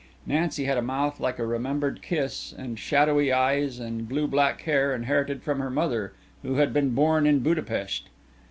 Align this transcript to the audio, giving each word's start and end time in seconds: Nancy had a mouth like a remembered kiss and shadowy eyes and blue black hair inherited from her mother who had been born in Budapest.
Nancy 0.25 0.63
had 0.63 0.79
a 0.79 0.81
mouth 0.81 1.19
like 1.19 1.37
a 1.37 1.45
remembered 1.45 2.01
kiss 2.01 2.55
and 2.57 2.79
shadowy 2.79 3.31
eyes 3.31 3.77
and 3.77 4.09
blue 4.09 4.25
black 4.27 4.61
hair 4.61 4.95
inherited 4.95 5.43
from 5.43 5.59
her 5.59 5.69
mother 5.69 6.13
who 6.41 6.55
had 6.55 6.73
been 6.73 6.95
born 6.95 7.27
in 7.27 7.41
Budapest. 7.41 8.09